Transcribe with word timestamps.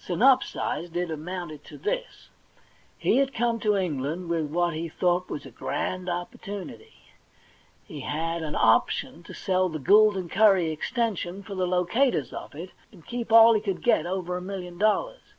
Synop 0.00 0.40
sised, 0.42 0.96
it 0.96 1.10
amounted 1.10 1.62
to 1.64 1.76
this: 1.76 2.30
He 2.96 3.18
had 3.18 3.34
come 3.34 3.60
to 3.60 3.76
England 3.76 4.30
with 4.30 4.46
what 4.46 4.72
he 4.72 4.88
thought 4.88 5.28
was 5.28 5.44
a 5.44 5.50
grand 5.50 6.08
opportunity; 6.08 6.94
he 7.86 8.00
had 8.00 8.42
an 8.42 8.56
* 8.56 8.56
option' 8.56 9.22
to 9.24 9.34
sell 9.34 9.68
the 9.68 9.78
Gould 9.78 10.16
and 10.16 10.30
Curry 10.30 10.70
Extension 10.70 11.42
for 11.42 11.54
the 11.54 11.66
* 11.66 11.66
locators' 11.66 12.32
of 12.32 12.54
it, 12.54 12.70
and 12.92 13.06
keep 13.06 13.30
all 13.30 13.52
he 13.52 13.60
could 13.60 13.82
get 13.82 14.06
over 14.06 14.38
a 14.38 14.40
million 14.40 14.78
dollars. 14.78 15.34